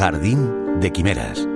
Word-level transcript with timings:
Jardín 0.00 0.80
de 0.80 0.92
Quimeras. 0.92 1.46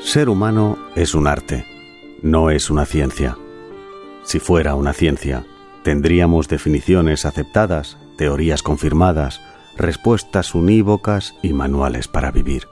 Ser 0.00 0.28
humano 0.28 0.78
es 0.94 1.16
un 1.16 1.26
arte, 1.26 1.66
no 2.22 2.50
es 2.50 2.70
una 2.70 2.86
ciencia. 2.86 3.36
Si 4.24 4.40
fuera 4.40 4.74
una 4.74 4.92
ciencia, 4.92 5.44
tendríamos 5.82 6.48
definiciones 6.48 7.24
aceptadas, 7.26 7.98
teorías 8.16 8.62
confirmadas, 8.62 9.40
respuestas 9.76 10.54
unívocas 10.54 11.34
y 11.42 11.52
manuales 11.52 12.08
para 12.08 12.30
vivir. 12.30 12.66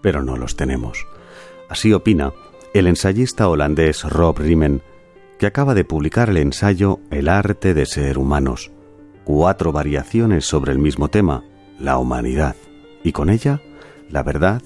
Pero 0.00 0.22
no 0.22 0.36
los 0.36 0.56
tenemos. 0.56 1.06
Así 1.68 1.92
opina 1.92 2.32
el 2.74 2.86
ensayista 2.86 3.48
holandés 3.48 4.04
Rob 4.04 4.38
Riemen, 4.38 4.82
que 5.38 5.46
acaba 5.46 5.74
de 5.74 5.84
publicar 5.84 6.30
el 6.30 6.36
ensayo 6.38 7.00
El 7.10 7.28
arte 7.28 7.74
de 7.74 7.84
ser 7.84 8.16
humanos, 8.16 8.70
cuatro 9.24 9.72
variaciones 9.72 10.46
sobre 10.46 10.72
el 10.72 10.78
mismo 10.78 11.08
tema, 11.08 11.44
la 11.78 11.98
humanidad, 11.98 12.56
y 13.02 13.12
con 13.12 13.28
ella 13.28 13.60
la 14.12 14.22
verdad, 14.22 14.62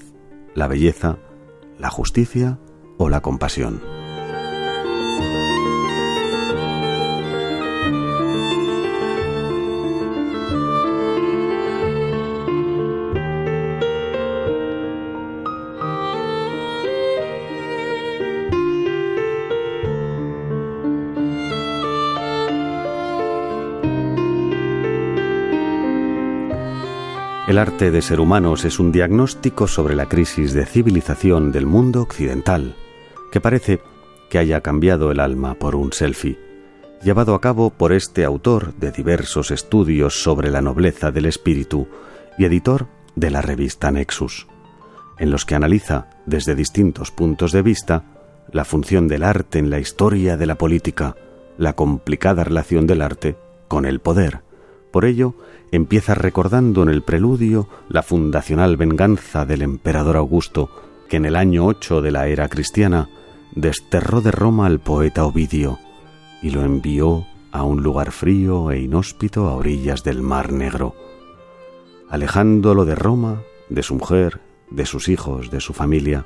la 0.53 0.67
belleza, 0.67 1.17
la 1.79 1.89
justicia 1.89 2.59
o 2.97 3.09
la 3.09 3.21
compasión. 3.21 3.96
El 27.47 27.59
arte 27.59 27.91
de 27.91 28.01
ser 28.01 28.19
humanos 28.19 28.65
es 28.65 28.77
un 28.77 28.91
diagnóstico 28.91 29.67
sobre 29.67 29.95
la 29.95 30.09
crisis 30.09 30.51
de 30.51 30.65
civilización 30.65 31.53
del 31.53 31.65
mundo 31.65 32.01
occidental, 32.01 32.75
que 33.31 33.39
parece 33.39 33.79
que 34.29 34.37
haya 34.37 34.59
cambiado 34.59 35.11
el 35.11 35.21
alma 35.21 35.53
por 35.53 35.73
un 35.73 35.93
selfie, 35.93 36.37
llevado 37.01 37.35
a 37.35 37.39
cabo 37.39 37.69
por 37.69 37.93
este 37.93 38.25
autor 38.25 38.73
de 38.73 38.91
diversos 38.91 39.51
estudios 39.51 40.21
sobre 40.21 40.51
la 40.51 40.61
nobleza 40.61 41.09
del 41.11 41.25
espíritu 41.25 41.87
y 42.37 42.43
editor 42.43 42.87
de 43.15 43.31
la 43.31 43.41
revista 43.41 43.91
Nexus, 43.91 44.45
en 45.17 45.31
los 45.31 45.45
que 45.45 45.55
analiza 45.55 46.09
desde 46.25 46.53
distintos 46.53 47.11
puntos 47.11 47.53
de 47.53 47.61
vista 47.61 48.03
la 48.51 48.65
función 48.65 49.07
del 49.07 49.23
arte 49.23 49.57
en 49.57 49.69
la 49.69 49.79
historia 49.79 50.35
de 50.35 50.47
la 50.47 50.55
política, 50.55 51.15
la 51.57 51.77
complicada 51.77 52.43
relación 52.43 52.87
del 52.87 53.01
arte 53.01 53.37
con 53.69 53.85
el 53.85 54.01
poder. 54.01 54.46
Por 54.91 55.05
ello, 55.05 55.35
empieza 55.71 56.15
recordando 56.15 56.83
en 56.83 56.89
el 56.89 57.01
preludio 57.01 57.67
la 57.89 58.03
fundacional 58.03 58.77
venganza 58.77 59.45
del 59.45 59.61
emperador 59.61 60.17
Augusto, 60.17 60.69
que 61.09 61.17
en 61.17 61.25
el 61.25 61.35
año 61.35 61.65
8 61.65 62.01
de 62.01 62.11
la 62.11 62.27
era 62.27 62.47
cristiana 62.47 63.09
desterró 63.55 64.21
de 64.21 64.31
Roma 64.31 64.65
al 64.65 64.79
poeta 64.79 65.25
Ovidio 65.25 65.79
y 66.41 66.51
lo 66.51 66.63
envió 66.63 67.25
a 67.51 67.63
un 67.63 67.81
lugar 67.81 68.11
frío 68.11 68.71
e 68.71 68.79
inhóspito 68.79 69.47
a 69.47 69.55
orillas 69.55 70.03
del 70.03 70.21
Mar 70.21 70.51
Negro, 70.51 70.95
alejándolo 72.09 72.85
de 72.85 72.95
Roma, 72.95 73.41
de 73.69 73.83
su 73.83 73.95
mujer, 73.95 74.41
de 74.69 74.85
sus 74.85 75.09
hijos, 75.09 75.49
de 75.49 75.59
su 75.59 75.73
familia. 75.73 76.25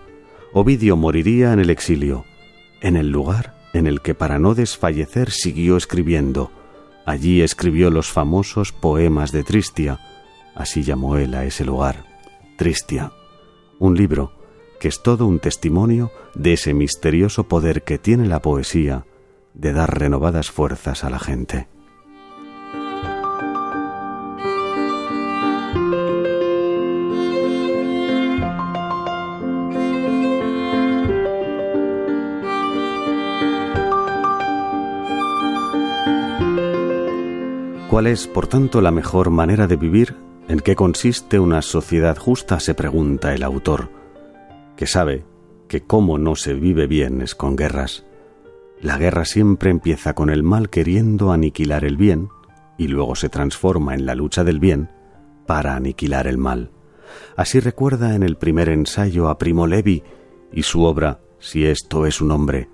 Ovidio 0.54 0.98
moriría 0.98 1.54
en 1.54 1.60
el 1.60 1.70
exilio, 1.70 2.26
en 2.82 2.98
el 2.98 3.10
lugar 3.10 3.56
en 3.74 3.88
el 3.88 4.02
que 4.02 4.14
para 4.14 4.40
no 4.40 4.54
desfallecer 4.54 5.32
siguió 5.32 5.78
escribiendo, 5.78 6.52
Allí 7.06 7.42
escribió 7.42 7.90
los 7.90 8.12
famosos 8.12 8.72
poemas 8.72 9.32
de 9.32 9.44
Tristia, 9.44 10.00
así 10.56 10.84
llamó 10.84 11.18
él 11.18 11.34
a 11.34 11.46
ese 11.46 11.66
lugar, 11.66 12.06
Tristia, 12.58 13.12
un 13.80 13.96
libro 13.96 14.34
que 14.80 14.88
es 14.88 15.04
todo 15.04 15.28
un 15.28 15.40
testimonio 15.40 16.12
de 16.34 16.54
ese 16.54 16.74
misterioso 16.74 17.44
poder 17.44 17.84
que 17.84 17.98
tiene 17.98 18.28
la 18.28 18.42
poesía 18.42 19.06
de 19.54 19.74
dar 19.74 20.00
renovadas 20.00 20.50
fuerzas 20.50 21.04
a 21.04 21.10
la 21.10 21.20
gente. 21.20 21.68
¿Cuál 37.92 38.08
es, 38.08 38.26
por 38.26 38.48
tanto, 38.48 38.80
la 38.80 38.92
mejor 38.92 39.32
manera 39.32 39.68
de 39.68 39.76
vivir? 39.76 40.16
¿En 40.48 40.62
qué 40.62 40.78
consiste 40.78 41.42
una 41.42 41.62
sociedad 41.62 42.16
justa? 42.16 42.62
se 42.62 42.74
pregunta 42.74 43.34
el 43.34 43.44
autor, 43.44 43.90
que 44.78 44.88
sabe 44.88 45.26
que 45.68 45.82
cómo 45.82 46.18
no 46.18 46.38
se 46.38 46.54
vive 46.54 46.88
bien 46.88 47.20
es 47.20 47.36
con 47.36 47.58
guerras. 47.58 48.06
La 48.80 48.98
guerra 48.98 49.26
siempre 49.26 49.72
empieza 49.72 50.14
con 50.14 50.30
el 50.30 50.42
mal 50.42 50.70
queriendo 50.70 51.34
aniquilar 51.34 51.84
el 51.84 51.98
bien 51.98 52.30
y 52.78 52.88
luego 52.88 53.16
se 53.16 53.28
transforma 53.28 53.94
en 53.94 54.06
la 54.06 54.16
lucha 54.16 54.46
del 54.46 54.62
bien 54.62 54.90
para 55.46 55.76
aniquilar 55.76 56.28
el 56.28 56.38
mal. 56.38 56.72
Así 57.36 57.60
recuerda 57.60 58.16
en 58.16 58.24
el 58.24 58.38
primer 58.38 58.70
ensayo 58.70 59.28
a 59.28 59.38
Primo 59.38 59.68
Levi 59.68 60.02
y 60.54 60.64
su 60.64 60.86
obra 60.86 61.20
Si 61.40 61.66
esto 61.66 62.06
es 62.06 62.22
un 62.22 62.32
hombre. 62.32 62.70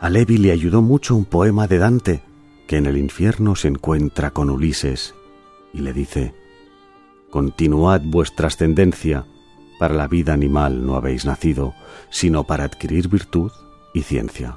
A 0.00 0.10
Levi 0.10 0.38
le 0.38 0.50
ayudó 0.50 0.82
mucho 0.82 1.14
un 1.14 1.24
poema 1.24 1.68
de 1.68 1.78
Dante 1.78 2.33
que 2.66 2.76
en 2.76 2.86
el 2.86 2.96
infierno 2.96 3.56
se 3.56 3.68
encuentra 3.68 4.30
con 4.30 4.50
Ulises 4.50 5.14
y 5.72 5.78
le 5.78 5.92
dice, 5.92 6.34
Continuad 7.30 8.00
vuestra 8.04 8.46
ascendencia, 8.48 9.26
para 9.78 9.94
la 9.94 10.06
vida 10.06 10.32
animal 10.32 10.86
no 10.86 10.94
habéis 10.94 11.24
nacido, 11.24 11.74
sino 12.10 12.44
para 12.44 12.64
adquirir 12.64 13.08
virtud 13.08 13.50
y 13.92 14.02
ciencia. 14.02 14.56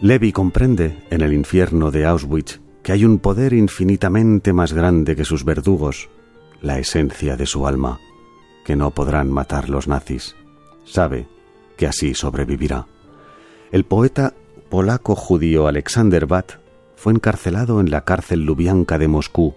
Levi 0.00 0.30
comprende 0.30 0.96
en 1.10 1.22
el 1.22 1.32
infierno 1.32 1.90
de 1.90 2.06
Auschwitz 2.06 2.60
que 2.88 2.92
hay 2.92 3.04
un 3.04 3.18
poder 3.18 3.52
infinitamente 3.52 4.54
más 4.54 4.72
grande 4.72 5.14
que 5.14 5.26
sus 5.26 5.44
verdugos, 5.44 6.08
la 6.62 6.78
esencia 6.78 7.36
de 7.36 7.44
su 7.44 7.66
alma, 7.66 8.00
que 8.64 8.76
no 8.76 8.92
podrán 8.92 9.30
matar 9.30 9.68
los 9.68 9.88
nazis. 9.88 10.36
Sabe 10.86 11.28
que 11.76 11.86
así 11.86 12.14
sobrevivirá. 12.14 12.86
El 13.72 13.84
poeta 13.84 14.32
polaco 14.70 15.16
judío 15.16 15.66
Alexander 15.66 16.24
Bat 16.24 16.52
fue 16.96 17.12
encarcelado 17.12 17.78
en 17.80 17.90
la 17.90 18.06
cárcel 18.06 18.46
Lubianka 18.46 18.96
de 18.96 19.08
Moscú. 19.08 19.54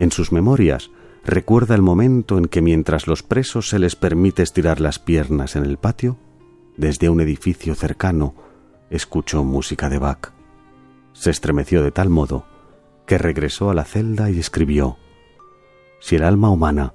En 0.00 0.10
sus 0.10 0.32
memorias 0.32 0.90
recuerda 1.24 1.76
el 1.76 1.82
momento 1.82 2.38
en 2.38 2.46
que 2.46 2.60
mientras 2.60 3.06
los 3.06 3.22
presos 3.22 3.68
se 3.68 3.78
les 3.78 3.94
permite 3.94 4.42
estirar 4.42 4.80
las 4.80 4.98
piernas 4.98 5.54
en 5.54 5.64
el 5.64 5.76
patio, 5.76 6.18
desde 6.76 7.08
un 7.08 7.20
edificio 7.20 7.76
cercano 7.76 8.34
escuchó 8.90 9.44
música 9.44 9.88
de 9.88 10.00
Bach 10.00 10.32
se 11.18 11.30
estremeció 11.30 11.82
de 11.82 11.90
tal 11.90 12.08
modo 12.08 12.46
que 13.08 13.18
regresó 13.18 13.70
a 13.70 13.74
la 13.74 13.84
celda 13.84 14.30
y 14.30 14.38
escribió, 14.38 14.98
Si 15.98 16.14
el 16.14 16.22
alma 16.22 16.50
humana 16.50 16.94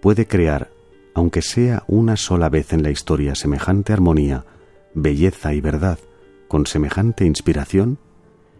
puede 0.00 0.26
crear, 0.26 0.70
aunque 1.14 1.42
sea 1.42 1.84
una 1.86 2.16
sola 2.16 2.48
vez 2.48 2.72
en 2.72 2.82
la 2.82 2.90
historia, 2.90 3.34
semejante 3.34 3.92
armonía, 3.92 4.46
belleza 4.94 5.52
y 5.52 5.60
verdad, 5.60 5.98
con 6.48 6.66
semejante 6.66 7.26
inspiración, 7.26 7.98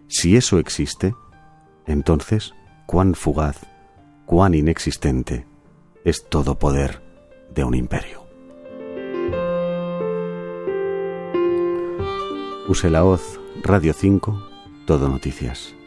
si 0.08 0.36
eso 0.36 0.58
existe, 0.58 1.14
entonces 1.86 2.52
cuán 2.86 3.14
fugaz, 3.14 3.66
cuán 4.26 4.54
inexistente 4.54 5.46
es 6.04 6.26
todo 6.28 6.58
poder 6.58 7.02
de 7.54 7.64
un 7.64 7.74
imperio. 7.74 8.20
Use 12.68 12.90
la 12.90 13.04
hoz 13.04 13.40
Radio 13.62 13.94
5 13.94 14.48
todo 14.86 15.08
Noticias. 15.08 15.79